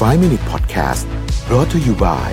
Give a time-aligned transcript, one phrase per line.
[0.00, 1.04] 5 Minute Podcast
[1.46, 2.30] brought to you by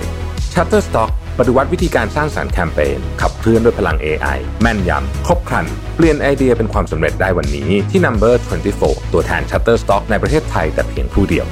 [0.52, 8.34] Shutterstock ปฏิวัติวิธีการสร้างสารรค์แคมเปญขับเคลื่อนด้วยพลัง AI แม่นยำ ครบครัน เปลี่ยนไอเดียเป็นความสำเร็จได้วันนี้ที่ Number
[8.74, 11.46] 24 ตัวแทน Shutterstock ในประเทศไทยแต่เพียงผู้เดียว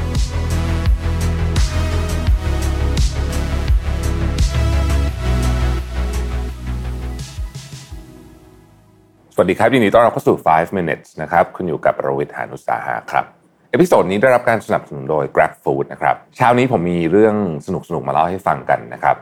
[9.35, 17.37] สวัสดีครับยินดีต้อนรับเข้าสู่ 5 minutes นะครับ คุณอยู่กับประวิทยานุสาหะครับเepisode นี้ได้รับการสนับสนุนโดย Grab Food นะครับเช้านี้ผมมีเรื่อง
[17.67, 19.17] สนุกๆมาเล่าให้ฟังกันนะครับ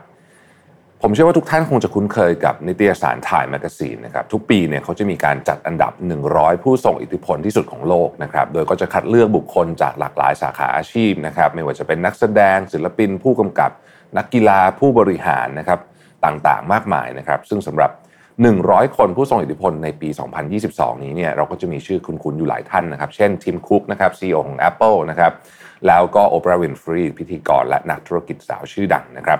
[1.01, 5.91] ผมเชื่อว่าทุกท่านคงจะคุ้นเคยกับนิตยสาร Time Magazine นะครับทุกปีเนี่ยเขาจะมีการจัดอันดับ
[6.27, 13.71] 100 ผู้ทรงอิทธิพลที่สุดของโลกนะครับโดยก็จะคัดเลือกบุคคลจากหลากหลายสาขาอาชีพนะครับไม่ว่าจะเป็นนักแสดง ศิลปิน ผู้กำกับ
[14.17, 15.79] นักกีฬาผู้บริหารนะครับ
[16.25, 17.91] ต่างๆ มากมายนะครับซึ่งสำหรับ
[18.43, 20.09] 100 คนผู้ทรงอิทธิพลในปี
[20.55, 25.33] 2022 นี้เนี่ยเราก็จะมีชื่อคุ้นๆอยู่หลายท่านนะครับ เช่นทิมคุกนะครับ CEO ของ Apple นะครับ
[25.87, 29.39] แล้วก็โอปราห์วินฟรีพิธีกรและนักธุรกิจสาวชื่อดังนะครับ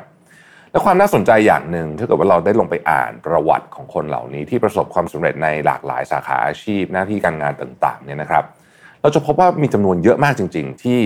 [0.72, 8.44] และความน่าสนใจอย่างหนึ่งถ้าเกิดว่าเราได้ลงไปอ่านประวัติของคนเหล่านี้ที่ประสบความสำเร็จในหลากหลายสาขาอาชีพหน้าที่การงานต่างๆเนี่ยนะครับ
[9.02, 11.00] เราจะพบว่ามีจำนวนเยอะมากจริง ๆ ที่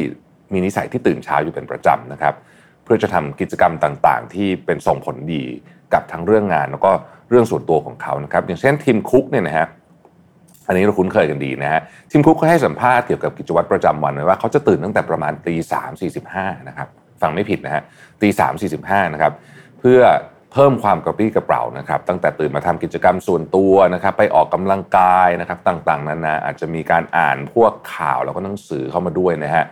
[0.54, 2.36] มีนิสัยที่ตื่นเช้าอยู่เป็นประจำนะครับ
[2.84, 5.44] เพื่อจะทำกิจกรรมต่างๆ ที่เป็นส่งผลดี
[5.94, 6.92] กับทั้งเรื่องงานแล้วก็
[7.30, 9.68] เรื่องส่วนตัวของเขานะครับอย่างเช่นทีมคุกเนี่ยนะฮะ
[10.68, 16.88] อันนี้เราคุ้นเคยกันดีนะฮะทีมคุกเขาให้สัมภาษณ์เกี่ยวกับกิจวัตรประจำวันไว้ว่าเขาจะตื่นตั้งแต่ประมาณตีสามสี่สิบห้านะครับ
[17.22, 17.84] ฟังไม่ผิดนะฮะ
[18.22, 19.32] ตีสามสี่สิบห้านะครับ
[19.80, 20.02] เพื่อ
[20.54, 29.64] เพิ่มความกระปรี้กระเปร่านะครับตั้งแต่ตื่นมาทำกิจกรรมส่วนตัวนะครับไปออกกำลังกายนะครับต่างๆนานาอาจจะมีการอ่านพวกข่าวแล้วก็หนังสือเข้ามาด้วยนะฮะ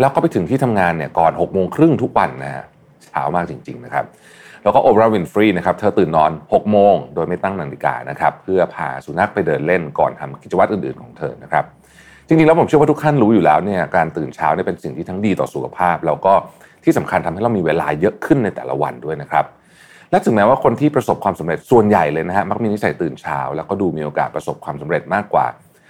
[0.00, 2.64] แล้วก็ไปถึงที่ทำงานเนี่ยก่อน6กโมงครึ่งทุกวันนะฮะ
[3.04, 4.04] เช้ามากจริง ๆ นะครับ
[4.64, 11.64] แล้วก็โอปราห์วินฟรีนะครับเธอตื่นนอน 6 โมง โดยไม่ตั้งนาฬิกานะครับเพื่อพาสุนัขไปเดินเล่นก่อนทำกิจวัตรอื่นๆของเธอนะครับ
[12.26, 16.32] จริงๆแล้วผมเชื่อว่าทุกท่านรู้อยู่แล้วเนี่ยการตื่นเช้าเนี่ยเป็นสิ่งที่ทั้งดีต่อสุขภาพ แล้วก็
[16.84, 19.44] ที่สำคัญทำให้เรามีเวลาเยอะขึ้นในแต่ละวันด้วยนะครับ
[20.10, 25.46] และถึงแม้ว่าคนที่ประสบความสำเร็จส่วนใหญ่เลยนะฮะมักมีนิสัยตื่นเช้า แล้วก็ดูมีโอกาสประสบความสำเร็จมากกว่า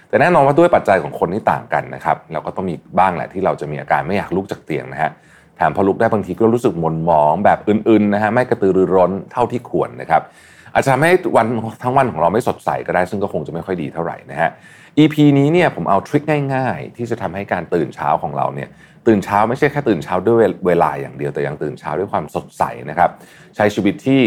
[0.09, 5.11] แต่แน่นอนว่าด้วยปัจจัยของคนที่ต่างกันนะครับเราก็ต้องมีบ้างแหละที่เราจะมีอาการไม่อยากลุกจากเตียงนะฮะ
[5.57, 10.21] แถมพอลุกได้บางทีก็รู้สึกหม่นหมองแบบอื่นๆนะฮะไม่กระตือรือร้นเท่าที่ควรนะครับ
[10.73, 11.45] อาจจะทำให้วัน
[11.83, 14.49] ทั้งวันของเราไม่สดใสก็ได้ ซึ่งก็คงจะไม่ค่อยดีเท่าไหร่นะฮะ
[14.97, 16.23] EP นี้เนี่ยผมเอาทริค
[16.55, 18.69] ง่ายๆ ที่จะทำให้การตื่นเช้าของเราเนี่ย
[19.07, 20.37] ตื่นเช้าไม่ใช่แค่ตื่นเช้าด้วย
[20.67, 23.09] เวลาอย่างเดียวแต่ยังตื่นเช้าด้วยความสดใสนะครับ
[23.55, 24.21] ใช้ชีวิตที่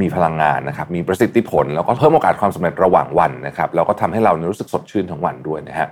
[0.00, 5.88] มีพลังงานนะครับมีประสิทธิผล แล้วก็เพิ่มโอกาสความสำเร็จระหว่างวันนะครับแล้วก็ทำให้เรารู้สึกสดชื่นทั้งวันด้วยนะฮะ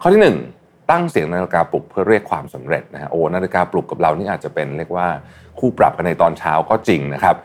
[0.00, 0.36] ข้อที่หนึ่ง
[0.90, 5.06] ตั้งเสียงนาฬิกาปลุกเพื่อเรียกความสำเร็จนะฮะโอ้นาฬิกาปลุกกับเรานี่อาจจะเป็นเรียกว่า
[5.58, 7.36] คู่ปรับกันในตอนเช้าก็จริงนะครับ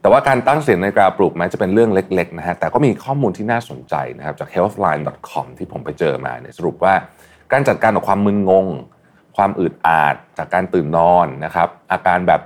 [0.00, 6.94] แต่ว่าการตั้งเสียงนาฬิกาปลุกแม้จะเป็นเรื่องเล็กๆนะฮะแต่ก็มีข้อมูลที่น่าสนใจนะครับจาก healthline.com ที่ผมไปเจอมาเนี่ยสรุปว่า
[7.52, 8.66] การจัดการกับความมึนงง
[9.36, 12.40] ความอึดอัดจากการตื่นนอนนะครับอาการแบบ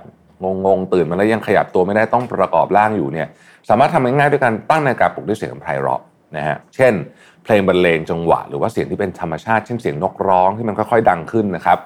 [0.65, 3.27] งงๆตื่นมาแล้วยังขยับตัวไม่ได้ต้องประกอบร่างอยู่เนี่ย
[3.69, 6.01] สามารถทำง่ายๆด้วยการตั้งนาฬิกาปลุกด้วยเสียงไพเราะ
[6.35, 6.93] นะฮะเช่น
[7.43, 11.79] เพลงบรรเลงจังหวะ หรือว่าเสียงที่เป็นธรรมชาติเช่นเสียงนกร้องที่มันค่อยๆดังขึ้นนะครับ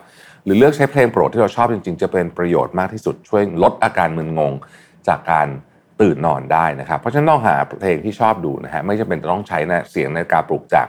[0.43, 4.53] หรือเลือกใช้เพลงโปรดที่เราชอบจริงๆ จะเป็นประโยชน์มากที่สุดช่วยลดอาการมึนงง
[5.07, 5.47] จากการ
[6.01, 10.87] ตื่นนอนได้นะครับเพราะฉะนั้นต้องหาเพลงที่ชอบดูนะฮะไม่จำเป็นต้องใช้นะเสียงนาฬิกาปลุกจาก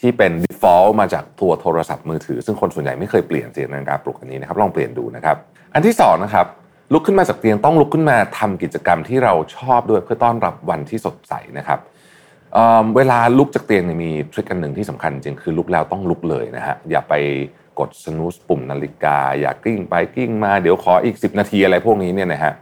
[0.00, 5.36] ที่เป็น default มาจากตัวโทรศัพท์มือถือ ซึ่งคนส่วนใหญ่ไม่เคยเปลี่ยนเสียงนาฬิกาปลุกอันนี้นะครับลองเปลี่ยนดูนะครับ
[5.74, 6.46] อันที่สองนะครับ
[6.92, 11.78] ลุกขึ้นมาจากเตียงต้องลุกขึ้นมาทำกิจกรรมที่เราชอบด้วยเพื่อต้อนรับวันที่สดใสนะครับ
[12.96, 17.14] เวลาลุกจากเตียงเนี่ยมีทริคกันหนึ่งที่สำคัญจริงคือลุกแล้วต้องลุกเลยนะฮะอย่าไป
[17.78, 22.52] กดสนุสปุ่มนาฬิกา อย่ากลิ้งไปกลิ้งมาเดี๋ยวขออีก 10 นาทีอะไรพวกนี้เนี่ยนะฮะ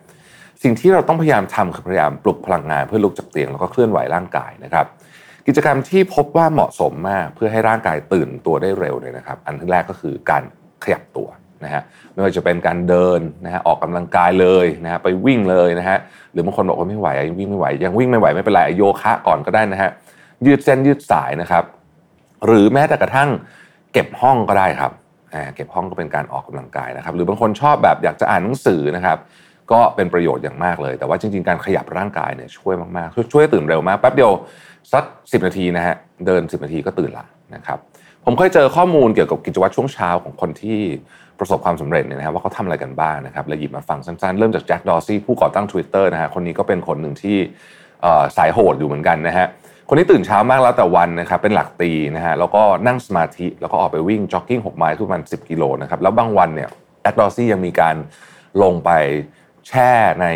[0.62, 4.86] สิ่งที่เราต้องพยายามทำคือพยายามปลุกพลังงานเพื่อลุกจากเตียงแล้วก็เคลื่อนไหวร่างกายนะครับ
[5.46, 10.42] กิจกรรมที่พบว่าเหมาะสมมากเพื่อให้ร่างกายตื่นตัวได้เร็วเลยนะครับ อันที่แรกก็คือการ
[10.84, 11.28] ขยับตัว
[11.65, 11.82] นะฮะ
[12.12, 15.98] ไม่ว่าจะเป็นการเดินนะฮะออกกำลังกายเลยนะฮะไปวิ่งเลยนะฮะ
[16.32, 19.91] หรือบางคนบอกว่าไม่ไหวยังวิ่งไม่ไหวยังวิ่งไม่ไหวไม่เป็นไรโยคะก่อนก็ได้นะฮะ
[20.47, 21.65] ยืดเส้นยืดสายนะครับ
[22.47, 23.28] หรือแม้แต่กระทั่ง
[23.93, 24.93] เก็บห้องก็ได้ครับ
[25.54, 29.18] เก็บห้องก็เป็นการออกกำลังกายนะครับ หรือบางคนชอบแบบอยากจะอ่านหนังสือนะครับ
[29.72, 34.33] ก็เป็นประโยชน์อย่างมากเลย แต่ว่าจริง ๆ การขยับร่างกายเนี่ยช่วยมากๆช่วยตื่นเร็วมากแป๊บเดียว
[34.92, 35.95] สักสินาทีนะฮะ
[36.27, 37.24] เดิน 10 นาทีก็ตื่นละ
[37.54, 37.78] นะครับ
[38.24, 40.80] ผมเคยเจอข้อมูลเกี่ยวกับกิจวัตรช่วงเช้าของคนที่
[41.41, 47.37] ประสบความสำเร็จเนี่ยนะครับว่าเขาทำอะไรกันบ้างนะครับเลยหยิบมาฟังสั้นๆ เริ่มจาก Jack Dorsey ผู้ก่อตั้ง Twitter นะฮะคนนี้ก็เป็นคนหนึ่งที่
[48.37, 49.47] สายโหดอยู่เหมือนกันนะฮะ
[49.89, 56.69] คนนี้ตื่นเช้ามากแล้วแต่วันนะครับเป็นหลักตีนะฮะแล้วก็นั่งสมาธิแล้วก็ออกไปวิ่งจ็อกกิ้ง6ไมล์ทุกวัน10 กิโลนะครับแล้วบางวันเนี่ย
[57.03, 57.97] Jack Dorsey ยังมีการ
[58.63, 58.91] ลงไป
[59.69, 59.91] แช่
[60.21, 60.27] ใน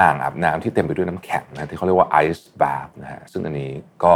[0.00, 3.70] อ่างอาบน้ำที่เต็มไปด้วยน้ำแข็งนะที่เขาเรียกว่าไอซ์บาร์นะฮะซึ่งอันนี้
[4.04, 4.14] ก็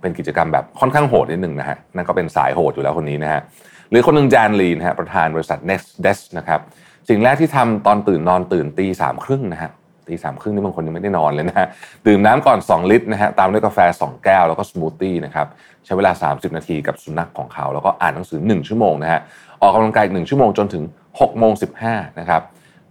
[0.00, 3.40] เป็นกิจกรรมแบบค่อนข้างโหดนิดหนึ่งนะฮะนั่นก็เป็นสายโหดอยู่แล้วคนนี้นะฮะ
[3.90, 6.60] หรือคนหนึ่ง Dan Lee นะฮะประธานบริษัท Next Desk นะครับ
[7.08, 9.70] สิ่งแรกที่ทำตอนตื่นนอนตื่นตีสามครึ่งนะฮะ
[10.08, 11.66] ตีสามครึ่งนี่บางคนยังไม่ได้นอนเลยนะฮะ
[12.06, 15.46] ดื่มน้ำก่อน 2 ลิตรนะฮะตามด้วยกาแฟ 2 แก้วแล้วก็สมูทตี้นะครับ
[15.84, 19.20] ใช้เวลา 30 นาทีกับสุนัขของเขา แล้วก็อ่านหนังสือ 1 ชั่วโมงนะฮะ
[19.62, 21.52] ออกกำลังกายอีก1ชั่วโมงจนถึง6โมง
[21.86, 22.42] 15นะครับ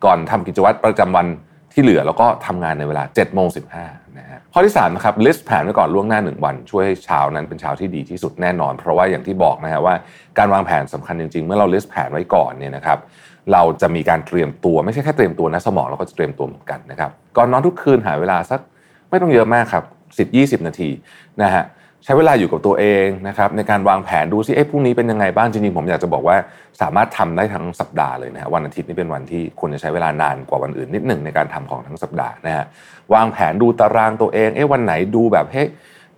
[0.06, 1.28] ก่อนทำกิจวัตรประจำวัน
[1.74, 3.48] ที่เหลือแล้วก็ทำงานในเวลา7โมง
[3.80, 9.96] 15 นะฮะข้อที่3นะครับ list แผนไว้ก่อนล่วงหน้า 1 วัน ช่วยให้เช้านั้นเป็นเช้าที่ดีที่สุดแน่นอน เพราะว่าอย่างที่บอกนะฮะว่า
[10.38, 13.00] การวางแผนสำคัญจริงๆ เมื่อเรา list แผนไว้ก่อนเนี่ยนะครับ
[13.54, 18.60] เราจะมีการเตรียมตัวไม่ใช่แค่เตรียมตัวนะสมองเราก็จะเตรียมตัวเหมือนกันนะครับก่อนนอนทุกคืนหาเวลาสัก
[19.10, 19.84] ไม่ต้องเยอะมากครับ
[20.18, 20.90] 10 20 นาที
[21.42, 21.64] นะฮะ
[22.08, 26.38] ใช้เวลาอยู่กับตัวเองนะครับในการวางแผนดูซิเอ๊ะพรุ่งนี้เป็นยังไงบ้างจริงๆผมอยากจะบอกว่า
[26.82, 32.66] สามารถทำได้ทั้งสัปดาห์เลยนะฮะวันอาทิตย์นี่เป็นวันที่ควรจะใช้เวลานานกว่าวันอื่นนิดหนึ่งในการทำของทั้งสัปดาห์นะฮะ
[33.14, 35.68] วางแผนดูตารางตัวเองเอ๊ะวันไหนดูแบบเฮ้ย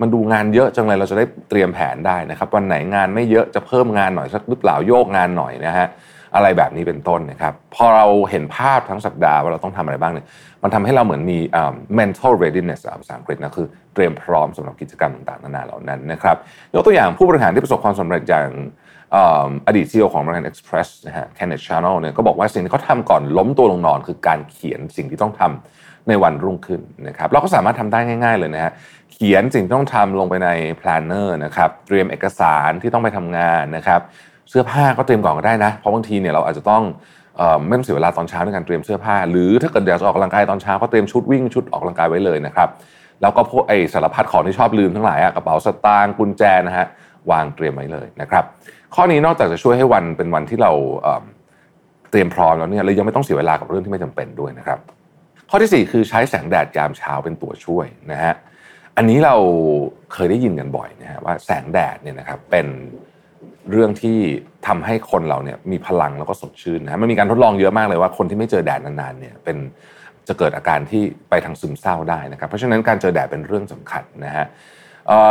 [0.02, 5.88] มันดูงานเยอะจังเลยเราจะได้เตรียมแผนได้นะครับวันไหนงานไม่เยอะจะเพิ่มงานหน่อยสักหรือเปล่าโยกงานหน่อยนะฮะ
[6.36, 10.26] อะไรแบบนี้เป็นต้นนะครับพอเราเห็นภาพทั้งสัปดาห์ว่าเราต้องทำอะไรบ้างเนี่ย
[10.64, 11.40] มันทำให้เราเหมือนมี
[12.00, 16.38] mental readiness ภาษาอังกฤษนะคือเตรียมพร้อมสำหรับกิจกรรมต่างๆนานาเหล่านั้นนะครับ
[16.74, 18.50] ยกตัวอย่างผู้บริหารที่ประสบความสำเร็จอย่าง
[19.68, 28.72] อดีตซีอของบริษัท Express นะฮะ Kenneth Channel เนี่ยก็บอกว่าสิ่งที่เขาทำก่อนล้มตัวลงนอน คือการเขียนสิ่งที่ต้องทำในวันรุ่งขึ้นนะครับเราก็สามารถทำได้ง่าย ๆเลยนะฮะ
[29.14, 34.02] เขียนสิ่งที่ต้องทำลงไปใน planner นะครับเตรียมเอกสารที่ต้องไปทำงานนะครับ
[34.50, 36.84] เสื้อผ้าก็เตรียมก่อนก็ได้นะ เพราะบางทีเนี่ยเราอาจจะต้อง
[37.68, 42.70] ไม่ต้องเสียเวลาตอนเช้าในการเตรียมเสื้อผ้า หรือถ้าเกิดอยากจะออกกำลังกายตอนเช้าก็เตรียมชุดวิ่งชุดออกกำลังกายไว้เลยนะครับ
[43.22, 46.86] แล้วก็พวกไอสารพัดของที่ชอบลืมทั้งหลายอะกระเป๋าสตางค์กุญแจนะฮะ
[47.32, 48.44] วางเตรียมไว้เลยนะครับ
[48.96, 50.72] ข้อนี้นอกจากจะช่วยให้วันเป็นวันที่เรา
[52.12, 54.80] เตรียมพร้อมแล้วเนี่ยเรายังไม่ต้องเสียเวลากับเรื่องที่ไม่จำเป็นด้วยนะครับ
[55.50, 58.34] ข้อที่ 4 คือใช้แสงแดดยามเช้าเป็นตัวช่วยนะฮะ
[58.98, 59.36] อันนี้เรา
[60.14, 62.68] เคยได้ยินกันบ่อยนะฮะว่าแสงแดดเนี่ยนะครับเป็น
[63.72, 64.18] เรื่องที่
[64.68, 69.58] ทำให้คนเราเนี่ยมีพลังแล้วก็สดชื่นนะมันมีการทดลองเยอะมากเลยว่าคนที่ไม่เจอแดดนานๆเนี่ยเป็น
[70.28, 74.46] จะเกิดอาการที่ไปทางซึมเศร้าได้นะครับเพราะฉะนั้นการเจอแดดเป็นเรื่องสำคัญนะฮะ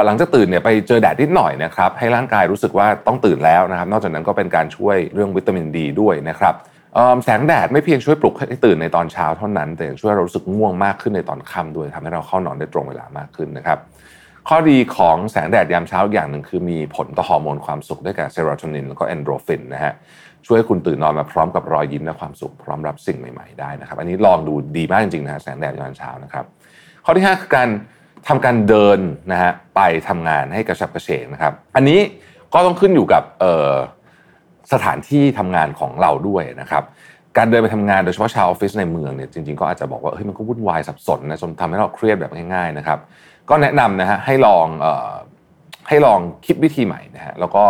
[0.05, 6.55] หลังจากตื่นเนี่ยไปเจอแดดนิดหน่อยนะครับให้ร่างกายรู้สึกว่าต้องตื่นแล้วนะครับ นอกจากนั้นก็เป็นการช่วยเรื่องวิตามินดีด้วยนะครับ
[7.25, 13.79] แสงแดดไม่เพียงช่วยปลุกให้ตื่นในตอนเช้าเท่านั้น แต่ยังช่วยเรารู้สึกง่วงมากขึ้นในตอนค่ำด้วยทำให้เราเข้านอนได้ตรงเวลามากขึ้นนะครับ
[14.49, 19.93] ข้อดีของแสงแดดยามเช้าอย่างหนึ่งคือมีผลต่อฮอร์โมนความสุขด้วยกับเซโรโทนินแล้วก็เอนโดรฟินนะฮะ
[20.47, 26.45] ช่วยให้คุณตื่นนอนมาพร้อมกับรอยยิ้มและความสุขพร้อมรับสิ่งใหม่ๆได้นะครับ อันนี้ลองดูดีมากจริงๆนะแสงแดดยามเช้านะครับ
[27.05, 27.69] ข้อที่5คือการ
[28.29, 29.01] ทำการเดิน
[29.33, 32.01] นะฮะไปทำงานให้กระฉับกระเฉงนะครับ อันนี้
[32.55, 33.23] ก็ต้องขึ้นอยู่กับ
[34.73, 36.85] สถานที่ทำงานของเราด้วยนะครับ
[37.39, 42.99] การเดินไปทำงานโดยเฉพาะชาวออฟฟิศในเมืองเนี่ยจริงๆก็อาจจะบอกว่าเฮ้ยมันก็วุ่นวายสับสนนะจนทำให้เราเครียดแบบง่ายๆนะครับ
[43.51, 45.13] ก็แนะนำนะฮะให้ลองออ
[45.89, 47.65] ให้ลองคิดวิธีใหม่นะฮะแล้วก็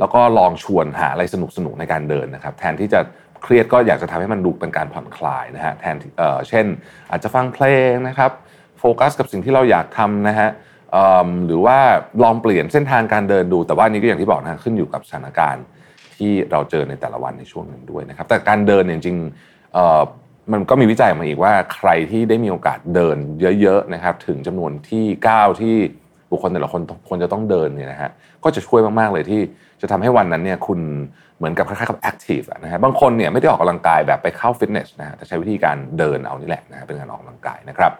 [0.00, 3.00] แล้วก็ลองชวนหาอะไรสนุกสนุกในการเดินนะครับ แทนที่จะ
[3.42, 6.66] เครียดก็อยากจะทำให้มันดูเป็นการผ่อนคลายนะฮะแทนเเช่น
[7.10, 8.30] อาจจะฟังเพลงนะครับ
[8.78, 10.48] โฟกัสกับสิ่งที่เราอยากทำนะฮะ
[11.46, 11.78] หรือว่า
[12.22, 15.64] ลองเปลี่ยนเส้นทางการเดินดูแต่ว่านี้ก็อย่างที่บอกนะขึ้นอยู่กับสถานการณ์
[16.16, 19.16] ที่เราเจอในแต่ละวันในช่วงนั้นด้วยนะครับ แต่การเดินจริง
[20.52, 23.16] มันก็มีวิจัยมาอีกว่าใครที่ได้มีโอกาสเดิน
[23.60, 25.74] เยอะๆนะครับ ถึงจำนวนที่ก้าวที่
[26.30, 28.10] บุคคลแต่ละคนควรจะต้องเดินเนี่ยนะฮะ
[28.44, 29.40] ก็จะช่วยมากๆเลยที่
[29.80, 30.80] จะทำให้วันนั้นเนี่ยคุณ
[31.36, 37.92] เหมือนกับคล้ายๆกับแอคทีฟนะฮะบางคนเนี่ยไม่ได้ออกกำลังกายแบบไปเข้าฟิตเนสนะฮะแต่ใช้วิธีการเดินเอานี่แหละนะเป็นการออกกำลังกายนะครับ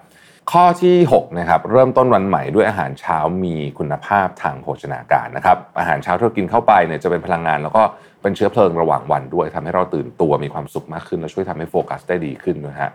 [0.53, 7.83] ข้อที่ 6 นะครับ เริ่มต้นวันใหม่ด้วยอาหารเช้ามีคุณภาพทางโภชนาการนะครับ อาหารเช้าที่เรากินเข้าไปเนี่ยจะเป็นพลังงาน แล้วก็
[8.23, 12.91] เป็นเชื้อเพลิงระหว่างวันด้วยทำให้เราตื่นตัวมีความสุขมากขึ้น และช่วยทำให้โฟกัสได้ดีขึ้นนะฮะ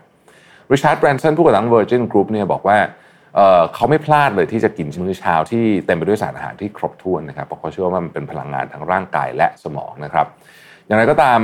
[0.70, 2.78] ริชาร์ดแบรนสันผู้ก่อตั้ง Virgin Group เนี่ยบอกว่า
[3.74, 10.26] เขาไม่พลาดเลยที่จะกินมื้อเช้าที่เต็มไปด้วยสารอาหารที่ครบถ้วนนะครับเพราะเขาเชื่อว่ามันเป็นพลังงานทั้งร่างกายและสมองนะครับ
[10.86, 11.38] อย่างไรก็ตาม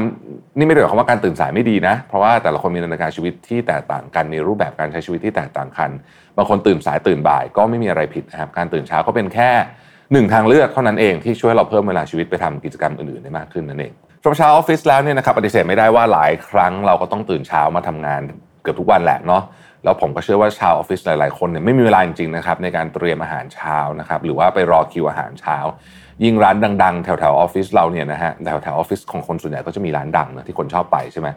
[0.56, 5.90] นี่ไม่ได้หมายความว่าการตื่นสายไม่ดีนะ เพราะว่าแต่ละคนมีนาฬิกาชีวิตที่แตกต่างกันมีรูปแบบการใช้ชีวิตที่แตกต่างกัน
[6.36, 9.50] บางคนตื่นสายตื่นบ่ายก็ไม่มีอะไรผิดนะครับการตื่นเช้าก็เป็นแค่
[10.12, 13.92] หนึ่งทางเลือกเท่านั้นเองที่ช่วยเราเพิ่มเวลาชีวิตไปทำกิจกรรมอื่นๆได้มากขึ้นนั่นเอง
[14.22, 18.22] สำหรับชาวออฟฟิศแล้วเนี่ยนะครับปฏิเสธไม่ได้ว่าหลายครั้งเราก็ต้องตื่นเช้ามาทำงาน
[18.62, 19.42] เกือบทุกวันแหละเนาะ
[19.84, 25.58] แล้วผมก็เชื่อว่าชาวออฟฟิศหลาย ๆ คนเนี่ยไม่มีเวลาจริง ๆ นะครับ ในการเตรียมอาหารเช้านะครับหรือว่าไปรอคิวอาหารเช้า
[26.24, 31.28] ยิ่งร้านดัง ๆ แถวๆออฟฟิศเราเนี่ยนะฮะแถวๆออฟฟิศของคนส่วนใหญ่ก็จะมีร้านดังนะที่คนชอบไปใช่ไหม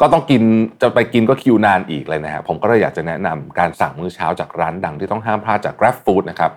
[0.00, 0.42] ก็ต้องกิน
[0.82, 6.50] จะไปกินก็คิวนานอีกเลยนะฮะผมก็เลยอยากจะแนะนำการสั่งมื้อเช้าจากร้านดังที่ต้องห้ามพลาดจาก Grab Food นะครับ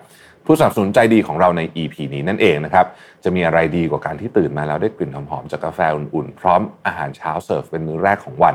[0.46, 2.86] ผู้สนับสนุนใจดีของเราใน EP นี้นั่นเองนะครับ
[3.24, 8.54] จะมีอะไรดีกว่าการที่ตื่นมาแล้วได้กลิ่นหอมๆจากกาแฟอุ่นๆ พร้อมอาหารเช้าเสิร์ฟเป็นมื้อแรกของวัน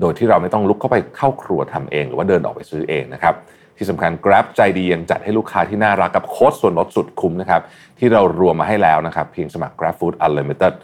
[0.00, 3.34] โดยที่เราไม่ต้องลุกเข้าไปเข้าครัวทำเอง หรือว่าเดินออกไปซื้อเองนะครับ
[3.76, 7.62] ที่สำคัญ Grab ใจดียังจัดให้ลูกค้าที่น่ารักกับโค้ดส่วนลดสุดคุ้มนะครับ
[7.98, 10.74] ที่เรารวมมาให้แล้วนะครับเพียงสมัคร Grab Food Unlimited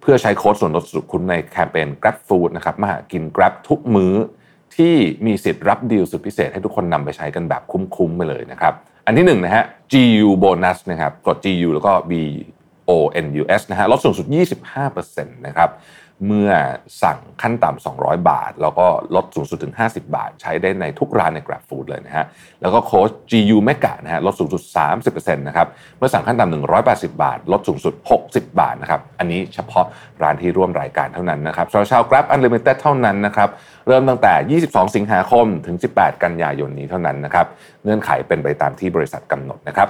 [0.00, 4.14] เพื่อใช้โค้ดส่วนลดสุดคุ้มในแคมเปญ Grab Food นะครับมาหากิน Grab ทุกมื้อ
[4.76, 4.94] ที่
[5.26, 8.74] มีสิทธิ์รับดีลสุดพิเศษให้ทุกคนนำไปใช้กันแบบคุ้มๆไปเลยนะครับ
[9.06, 12.12] อันที่หนึ่งนะฮะ GU Bonus นะครับกด GU แล้วก็ B
[12.90, 12.92] O
[13.24, 14.26] N U S นะฮะลดสูงสุด
[14.86, 15.70] 25%นะครับ
[16.26, 16.50] เมื่อ
[17.02, 22.26] สั่งขั้นต่ำ200 บาท แล้วก็ลดสูงสุดถึง 50 บาท ใช้ได้ในทุกร้านใน Grab Food เลยนะฮะ
[22.62, 24.62] แล้วก็โค้ด GU Mega นะฮะลดสูงสุด
[25.04, 25.66] 30%นะครับ
[25.98, 26.52] เมื่อสั่งขั้นต่ำ
[26.84, 27.94] 180 บาท ลดสูงสุด
[28.26, 29.84] 60 บาทนะครับอันนี้เฉพาะ
[30.22, 33.48] ร้านที่ร่วมรายการเท่านั้นนะครับสำหรับชาว Grab Unlimited เท่านั้นนะครับ
[33.86, 37.46] เริ่มตั้งแต่ 22 สิงหาคมถึง 18 กันยายนนี้เท่านั้นนะครับ
[37.84, 39.88] เงื่อนไขเป็นไปตามที่บริษัทกำหนดนะครับ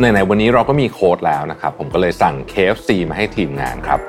[0.00, 4.00] ในในวันนี้เราก็มีโค้ดแล้วนะครับผมก็เลยสั่ง KFC มาให้ทีมงานครับ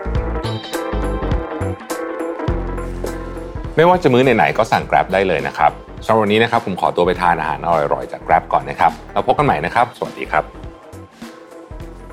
[3.81, 5.71] ไม่ว่าจะมื้อไหนๆก็สั่ง Grab ได้เลยนะครับ
[6.05, 10.43] สำหรับวันนี้นะครับผมขอตัวไปทานอาหารอร่อยๆจาก Grab ก่อนนะครับแล้วพบกันใหม่นะครับ สวัสดีครับ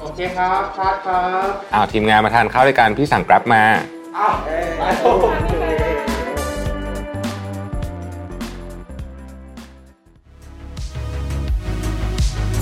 [0.00, 3.62] โอเคครับคัดครับอ้าวทีมงานมาทานข้าวด้วยกันพี่สั่ง Grab มา
[4.18, 4.34] อ้าว
[4.78, 5.52] ไปโอเค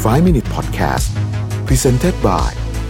[0.04, 1.06] 5 Minute Podcast
[1.66, 2.65] Presented by